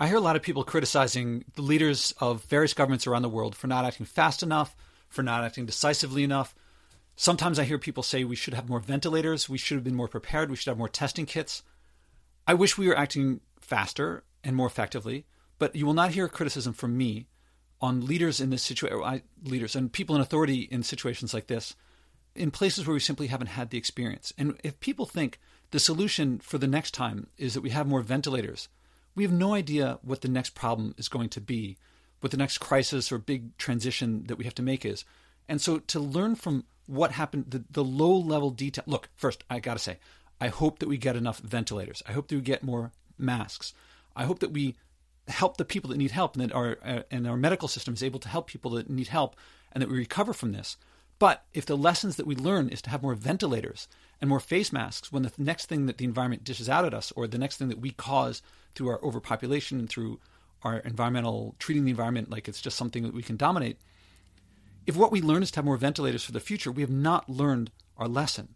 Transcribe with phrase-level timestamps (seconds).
[0.00, 3.56] I hear a lot of people criticizing the leaders of various governments around the world
[3.56, 4.76] for not acting fast enough,
[5.08, 6.54] for not acting decisively enough.
[7.16, 10.06] Sometimes I hear people say we should have more ventilators, we should have been more
[10.06, 11.64] prepared, we should have more testing kits.
[12.46, 15.26] I wish we were acting faster and more effectively,
[15.58, 17.26] but you will not hear criticism from me
[17.80, 21.74] on leaders in this situation, leaders and people in authority in situations like this,
[22.36, 24.32] in places where we simply haven't had the experience.
[24.38, 25.40] And if people think
[25.72, 28.68] the solution for the next time is that we have more ventilators,
[29.18, 31.76] we have no idea what the next problem is going to be,
[32.20, 35.04] what the next crisis or big transition that we have to make is.
[35.48, 38.84] And so to learn from what happened, the, the low level detail.
[38.86, 39.98] Look, first, I got to say,
[40.40, 42.00] I hope that we get enough ventilators.
[42.06, 43.74] I hope that we get more masks.
[44.14, 44.76] I hope that we
[45.26, 48.04] help the people that need help and that our, uh, and our medical system is
[48.04, 49.34] able to help people that need help
[49.72, 50.76] and that we recover from this.
[51.18, 53.88] But if the lessons that we learn is to have more ventilators
[54.20, 57.12] and more face masks when the next thing that the environment dishes out at us
[57.16, 58.42] or the next thing that we cause
[58.74, 60.18] through our overpopulation and through
[60.62, 63.78] our environmental treating the environment like it's just something that we can dominate
[64.88, 67.28] if what we learn is to have more ventilators for the future we have not
[67.28, 68.54] learned our lesson.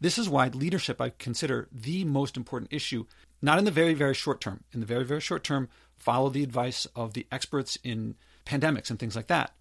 [0.00, 3.04] This is why leadership i consider the most important issue
[3.44, 4.62] not in the very very short term.
[4.72, 8.14] In the very very short term follow the advice of the experts in
[8.46, 9.54] pandemics and things like that.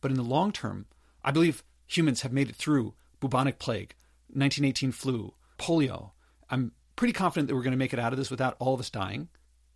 [0.00, 0.86] But in the long term
[1.22, 3.94] i believe humans have made it through bubonic plague
[4.32, 6.10] 1918 flu polio.
[6.50, 8.80] I'm pretty confident that we're going to make it out of this without all of
[8.80, 9.28] us dying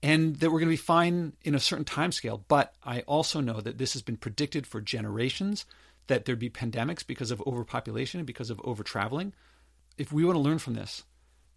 [0.03, 2.45] and that we're going to be fine in a certain time scale.
[2.49, 5.65] But I also know that this has been predicted for generations
[6.09, 9.33] that there'd be pandemics because of overpopulation and because of over traveling.
[9.97, 11.05] If we want to learn from this,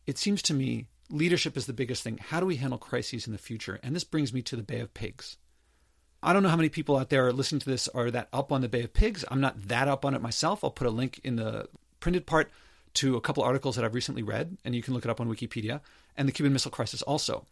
[0.06, 2.20] it seems to me leadership is the biggest thing.
[2.20, 3.80] How do we handle crises in the future?
[3.82, 5.38] And this brings me to the Bay of Pigs.
[6.22, 8.62] I don't know how many people out there listening to this are that up on
[8.62, 9.26] the Bay of Pigs.
[9.30, 10.64] I'm not that up on it myself.
[10.64, 11.68] I'll put a link in the
[12.00, 12.52] printed part
[12.96, 15.30] to a couple articles that I've recently read, and you can look it up on
[15.30, 15.82] Wikipedia,
[16.16, 17.46] and the Cuban Missile Crisis also.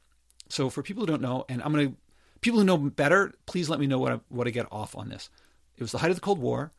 [0.54, 1.96] So for people who don't know, and I'm going to
[2.42, 5.10] people who know better, please let me know what I, what I get off on
[5.10, 5.32] this.
[5.78, 6.72] It was the height of the Cold War.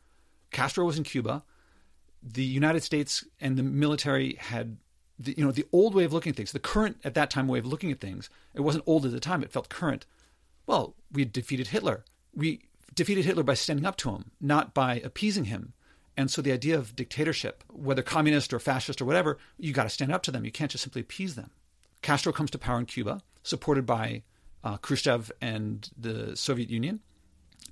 [0.51, 1.43] Castro was in Cuba.
[2.23, 4.77] The United States and the military had
[5.19, 7.49] the, you know the old way of looking at things, the current at that time
[7.49, 8.29] way of looking at things.
[8.53, 10.05] It wasn't old at the time; it felt current.
[10.65, 12.05] Well, we defeated Hitler.
[12.33, 12.61] We
[12.93, 15.73] defeated Hitler by standing up to him, not by appeasing him.
[16.15, 19.89] And so the idea of dictatorship, whether communist or fascist or whatever, you got to
[19.89, 20.45] stand up to them.
[20.45, 21.51] You can't just simply appease them.
[22.01, 24.23] Castro comes to power in Cuba supported by
[24.63, 26.99] uh, Khrushchev and the Soviet Union.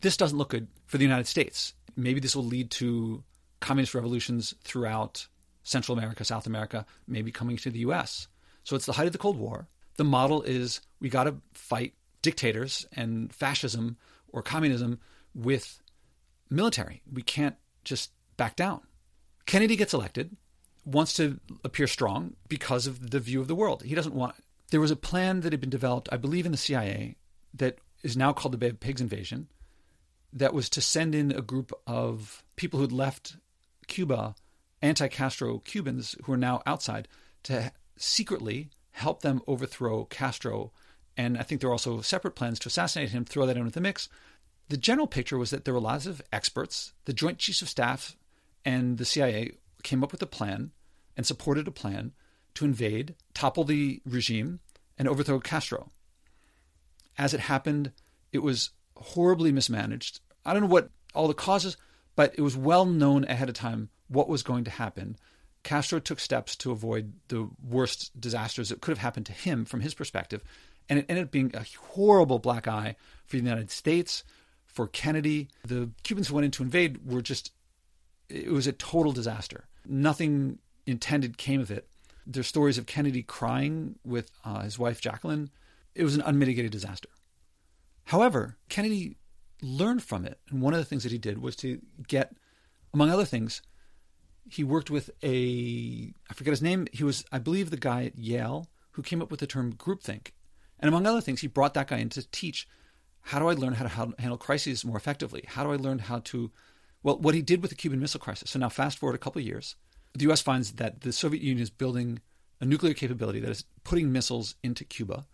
[0.02, 1.74] This doesn't look good for the United States.
[1.98, 3.24] Maybe this will lead to
[3.60, 5.28] communist revolutions throughout
[5.64, 8.28] Central America, South America, maybe coming to the US.
[8.64, 9.68] So it's the height of the Cold War.
[9.98, 13.98] The model is we got to fight dictators and fascism
[14.32, 15.00] or communism
[15.34, 15.82] with
[16.50, 17.02] military.
[17.12, 18.82] We can't just back down.
[19.46, 20.36] Kennedy gets elected,
[20.86, 23.84] wants to appear strong because of the view of the world.
[23.84, 24.36] He doesn't want
[24.74, 27.16] there was a plan that had been developed, I believe, in the CIA
[27.54, 29.48] that is now called the Bay of Pigs invasion,
[30.34, 33.38] that was to send in a group of people who'd left
[33.86, 34.34] Cuba,
[34.82, 37.08] anti Castro Cubans who are now outside,
[37.44, 40.72] to secretly help them overthrow Castro.
[41.16, 43.76] And I think there were also separate plans to assassinate him, throw that in with
[43.76, 44.10] the mix.
[44.70, 48.16] The general picture was that there were lots of experts, the Joint Chiefs of Staff
[48.66, 49.52] and the CIA
[49.84, 50.72] came up with a plan
[51.16, 52.14] and supported a plan
[52.56, 54.60] to invade, topple the regime,
[54.98, 55.92] and overthrow Castro.
[57.18, 57.92] As it happened,
[58.32, 60.20] it was horribly mismanaged.
[60.46, 61.78] I don't know what all the causes,
[62.16, 65.18] but it was well known ahead of time what was going to happen.
[65.64, 69.80] Castro took steps to avoid the worst disasters that could have happened to him from
[69.80, 70.44] his perspective.
[70.90, 74.24] And it ended up being a horrible black eye for the United States,
[74.66, 75.48] for Kennedy.
[75.66, 77.52] The Cubans who went in to invade were just,
[78.28, 79.66] it was a total disaster.
[79.86, 81.88] Nothing intended came of it.
[82.26, 85.50] There's stories of Kennedy crying with uh, his wife Jacqueline.
[85.96, 87.10] It was an unmitigated disaster.
[88.06, 89.18] However, Kennedy
[89.62, 92.36] learned from it, and one of the things that he did was to get,
[92.94, 93.62] among other things,
[94.50, 96.88] he worked with a I forget his name.
[96.92, 100.32] He was, I believe, the guy at Yale who came up with the term groupthink,
[100.80, 102.68] and among other things, he brought that guy in to teach
[103.24, 105.46] how do I learn how to handle crises more effectively?
[105.48, 106.52] How do I learn how to,
[107.04, 108.52] well, what he did with the Cuban Missile Crisis.
[108.52, 109.76] So now, fast forward a couple of years,
[110.14, 110.42] the U.S.
[110.42, 112.22] finds that the Soviet Union is building
[112.62, 115.26] a nuclear capability that is putting missiles into Cuba.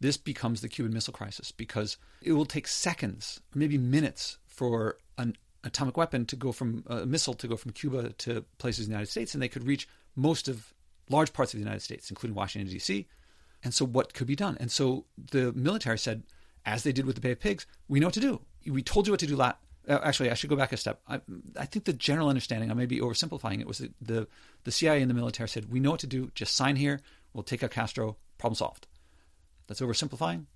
[0.00, 5.36] This becomes the Cuban Missile Crisis because it will take seconds, maybe minutes, for an
[5.62, 8.96] atomic weapon to go from a missile to go from Cuba to places in the
[8.96, 10.74] United States, and they could reach most of
[11.08, 13.06] large parts of the United States, including Washington D.C.
[13.62, 14.56] And so, what could be done?
[14.60, 16.24] And so, the military said,
[16.66, 18.40] as they did with the Bay of Pigs, we know what to do.
[18.66, 19.52] We told you what to do uh,
[19.88, 21.00] Uh, actually, I should go back a step.
[21.08, 21.20] I,
[21.58, 24.26] I, think the general understanding, I may be oversimplifying it, was that the,
[24.64, 27.00] the CIA and the military said, we know what to do, just sign here,
[27.34, 28.86] we'll take out Castro, problem solved.
[29.66, 30.46] That's oversimplifying.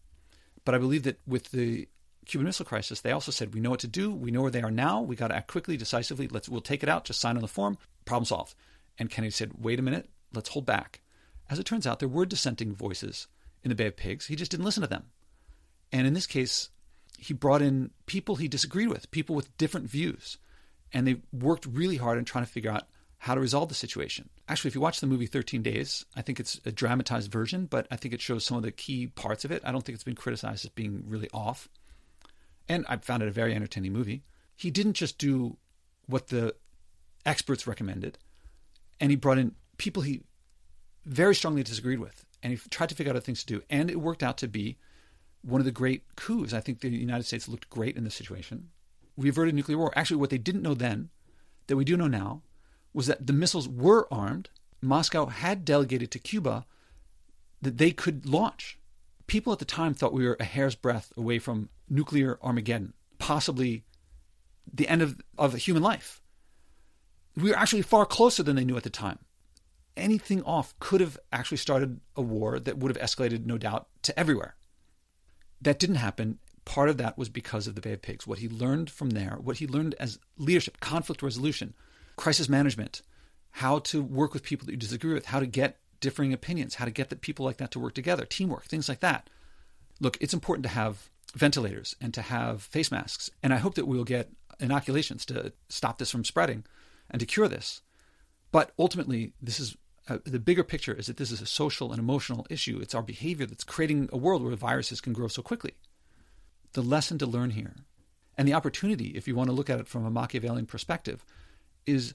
[0.65, 1.89] But I believe that with the
[2.27, 4.13] Cuban Missile Crisis, they also said, we know what to do.
[4.13, 5.01] We know where they are now.
[5.01, 6.29] We got to act quickly, decisively.
[6.29, 7.05] Let's we'll take it out.
[7.05, 7.79] Just sign on the form.
[8.05, 8.55] Problem solved.
[8.99, 10.09] And Kennedy said, wait a minute.
[10.33, 11.01] Let's hold back.
[11.51, 13.29] As it turns out, there were dissenting voices
[13.63, 14.27] in the Bay of Pigs.
[14.27, 15.05] He just didn't listen to them.
[15.91, 16.69] And in this case,
[17.19, 20.39] he brought in people he disagreed with, people with different views.
[20.93, 22.85] And they worked really hard in trying to figure out
[23.19, 24.31] how to resolve the situation.
[24.49, 27.87] Actually, if you watch the movie 13 Days, I think it's a dramatized version, but
[27.91, 29.63] I think it shows some of the key parts of it.
[29.65, 31.69] I don't think it's been criticized as being really off
[32.69, 34.23] and I found it a very entertaining movie.
[34.55, 35.57] He didn't just do
[36.07, 36.55] what the
[37.25, 38.19] experts recommended,
[39.01, 40.23] and he brought in people he
[41.07, 43.91] very strongly disagreed with, and he tried to figure out other things to do, and
[43.91, 44.77] it worked out to be
[45.43, 46.53] one of the great coups.
[46.53, 48.69] I think the United States looked great in this situation.
[49.17, 49.93] We averted nuclear war.
[49.97, 51.11] Actually, what they didn't know then,
[51.67, 52.43] that we do know now,
[52.93, 54.51] was that the missiles were armed.
[54.81, 56.67] Moscow had delegated to Cuba
[57.61, 58.79] that they could launch.
[59.27, 63.85] People at the time thought we were a hair's breadth away from nuclear Armageddon, possibly
[64.73, 66.23] the end of, of human life.
[67.37, 69.19] We were actually far closer than they knew at the time.
[69.97, 74.19] Anything off could have actually started a war that would have escalated, no doubt, to
[74.19, 74.55] everywhere.
[75.61, 76.39] That didn't happen.
[76.65, 78.27] Part of that was because of the Bay of Pigs.
[78.27, 81.75] What he learned from there, what he learned as leadership, conflict resolution,
[82.17, 83.03] crisis management,
[83.53, 86.85] how to work with people that you disagree with, how to get differing opinions, how
[86.85, 89.31] to get the people like that to work together, teamwork, things like that.
[90.01, 93.31] Look, it's important to have ventilators and to have face masks.
[93.43, 96.65] And I hope that we'll get inoculations to stop this from spreading
[97.11, 97.83] and to cure this.
[98.53, 99.77] But ultimately, this is
[100.09, 102.79] uh, the bigger picture is that this is a social and emotional issue.
[102.81, 105.75] It's our behavior that's creating a world where viruses can grow so quickly.
[106.73, 107.75] The lesson to learn here,
[108.37, 111.25] and the opportunity, if you want to look at it from a Machiavellian perspective,
[111.87, 112.15] is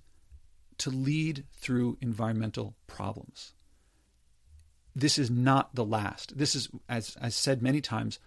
[0.79, 3.53] to lead through environmental problems.
[4.95, 6.37] This is not the last.
[6.37, 8.19] This is, as I said many times,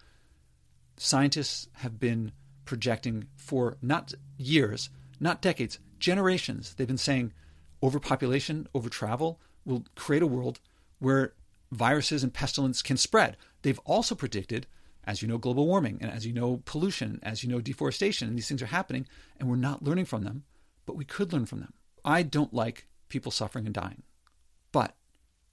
[0.97, 2.31] scientists have been
[2.65, 6.73] projecting for not years, not decades, generations.
[6.73, 7.33] They've been saying
[7.81, 10.59] overpopulation, over travel will create a world
[10.99, 11.33] where
[11.71, 13.37] viruses and pestilence can spread.
[13.61, 14.65] They've also predicted,
[15.03, 18.37] as you know, global warming, and as you know, pollution, as you know, deforestation, and
[18.37, 19.05] these things are happening,
[19.39, 20.43] and we're not learning from them,
[20.85, 21.73] but we could learn from them.
[22.05, 24.03] I don't like people suffering and dying,
[24.71, 24.95] but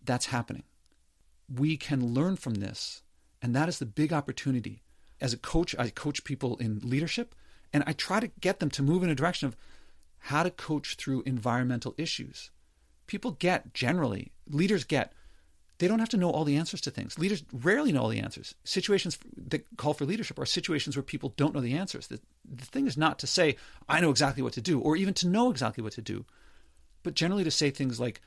[0.04, 0.62] that's happening.
[1.52, 3.02] We can learn from this,
[3.42, 4.84] and that is the big opportunity
[5.20, 7.34] as a coach, I coach people in leadership,
[7.72, 9.56] and I try to get them to move in a direction of
[10.18, 12.50] how to coach through environmental issues.
[13.06, 15.12] People get generally, leaders get,
[15.78, 17.18] they don't have to know all the answers to things.
[17.18, 18.54] Leaders rarely know all the answers.
[18.64, 22.06] Situations that call for leadership are situations where people don't know the answers.
[22.06, 23.56] The, the thing is not to say,
[23.88, 26.24] I know exactly what to do, or even to know exactly what to do,
[27.02, 28.20] but generally to say things like,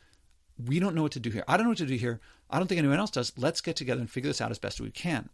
[0.63, 1.43] we don't know what to do here.
[1.47, 2.19] I don't know what to do here.
[2.49, 3.31] I don't think anyone else does.
[3.37, 5.29] Let's get together and figure this out as best we can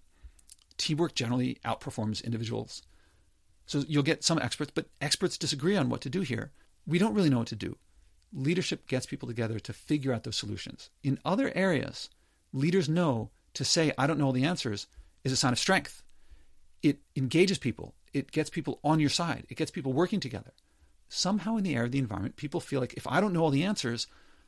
[0.78, 2.82] teamwork generally outperforms individuals.
[3.66, 6.52] So you'll get some experts, but experts disagree on what to do here.
[6.86, 7.78] We don't really know what to do.
[8.34, 10.90] Leadership gets people together to figure out those solutions.
[11.04, 12.10] In other areas,
[12.52, 14.88] leaders know to say, I don't know all the answers,
[15.24, 16.02] is a sign of strength.
[16.82, 20.52] It engages people, it gets people on your side, it gets people working together.
[21.10, 23.52] Somehow, in the air of the environment, people feel like if I don't know all
[23.52, 24.08] the answers,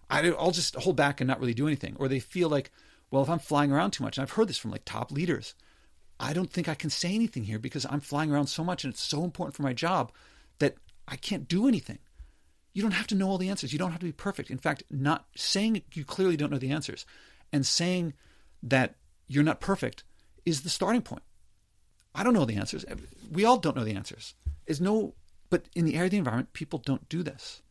[0.09, 1.95] I'll just hold back and not really do anything.
[1.99, 2.71] Or they feel like,
[3.11, 5.53] well, if I'm flying around too much, and I've heard this from like top leaders,
[6.19, 8.93] I don't think I can say anything here because I'm flying around so much and
[8.93, 10.11] it's so important for my job
[10.59, 10.75] that
[11.07, 11.99] I can't do anything.
[12.75, 13.71] You don't have to know all the answers.
[13.71, 14.51] You don't have to be perfect.
[14.51, 17.05] In fact, not saying you clearly don't know the answers
[17.53, 18.13] and saying
[18.61, 18.95] that
[19.27, 20.03] you're not perfect
[20.45, 21.23] is the starting point.
[22.13, 22.83] I don't know the answers.
[23.31, 24.35] We all don't know the answers.
[24.67, 25.15] Is no
[25.49, 27.61] but in the area of the environment, people don't do this.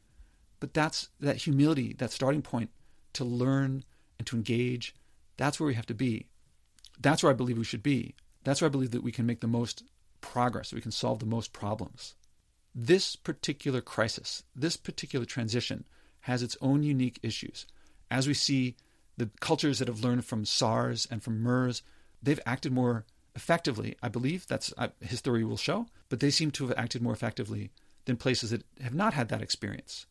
[0.59, 2.71] But that's that humility, that starting point
[3.13, 3.85] to learn
[4.19, 4.95] and to engage.
[5.37, 6.29] That's where we have to be.
[6.99, 8.15] That's where I believe we should be.
[8.43, 9.83] That's where I believe that we can make the most
[10.23, 12.15] progress, we can solve the most problems.
[12.75, 15.85] This particular crisis, this particular transition
[16.21, 17.67] has its own unique issues.
[18.11, 18.77] As we see
[19.17, 21.83] the cultures that have learned from SARS and from MERS,
[22.23, 23.05] they've acted more
[23.37, 23.97] effectively.
[24.03, 27.71] I believe that's uh, history will show, but they seem to have acted more effectively
[28.07, 30.07] than places that have not had that experience.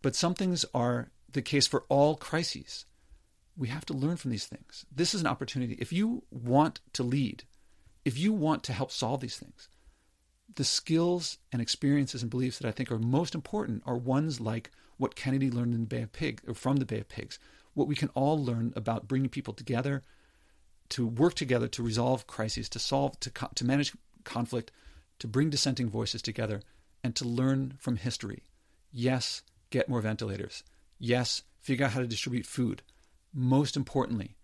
[0.00, 2.86] But some things are the case for all crises.
[3.56, 4.86] We have to learn from these things.
[4.94, 5.76] This is an opportunity.
[5.78, 7.44] If you want to lead,
[8.04, 9.68] if you want to help solve these things,
[10.54, 14.70] the skills and experiences and beliefs that I think are most important are ones like
[14.96, 17.38] what Kennedy learned in the Bay of Pigs or from the Bay of Pigs,
[17.74, 20.02] what we can all learn about bringing people together
[20.90, 23.92] to work together to resolve crises, to solve, to, to manage
[24.24, 24.72] conflict,
[25.18, 26.62] to bring dissenting voices together,
[27.04, 28.42] and to learn from history.
[28.90, 30.64] Yes, get more ventilators.
[30.98, 32.82] Yes, figure out how to distribute food.
[33.32, 34.36] Most importantly,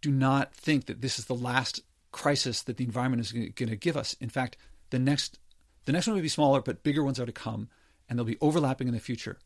[0.00, 1.80] do not think that this is the last
[2.12, 4.14] crisis that the environment is going to give us.
[4.20, 4.56] In fact,
[4.92, 5.38] the next
[5.84, 7.68] the next one will be smaller, but bigger ones are to come,
[8.08, 9.38] and they'll be overlapping in the future.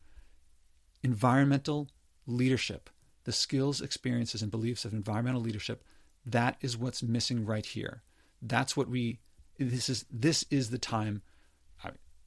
[1.01, 1.89] Environmental
[2.27, 2.91] leadership,
[3.23, 5.83] the skills, experiences, and beliefs of environmental leadership,
[6.23, 8.03] that is what's missing right here.
[8.39, 9.19] That's what we
[9.57, 11.23] this is this is the time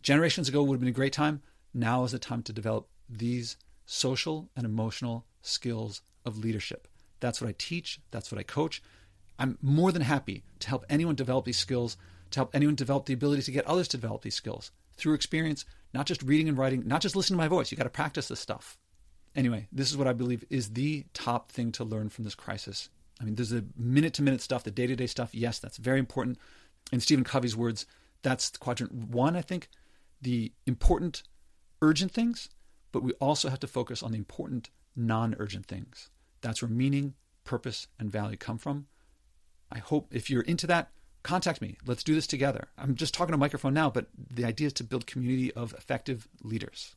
[0.02, 1.42] generations ago would have been a great time.
[1.74, 6.88] Now is the time to develop these social and emotional skills of leadership.
[7.20, 8.82] That's what I teach, that's what I coach.
[9.38, 11.96] I'm more than happy to help anyone develop these skills,
[12.30, 15.64] to help anyone develop the ability to get others to develop these skills through experience,
[15.92, 17.70] not just reading and writing, not just listening to my voice.
[17.70, 18.78] You got to practice this stuff.
[19.34, 22.88] Anyway, this is what I believe is the top thing to learn from this crisis.
[23.20, 25.34] I mean, there's the minute to minute stuff, the day to day stuff.
[25.34, 26.38] Yes, that's very important.
[26.92, 27.86] In Stephen Covey's words,
[28.22, 29.68] that's quadrant one, I think,
[30.20, 31.22] the important,
[31.82, 32.48] urgent things,
[32.92, 36.10] but we also have to focus on the important, non urgent things.
[36.40, 38.86] That's where meaning, purpose, and value come from.
[39.70, 40.90] I hope if you're into that,
[41.22, 41.76] contact me.
[41.86, 42.68] Let's do this together.
[42.78, 45.74] I'm just talking to a microphone now, but the idea is to build community of
[45.74, 46.94] effective leaders.